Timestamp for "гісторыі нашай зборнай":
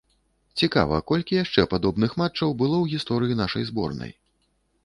2.95-4.11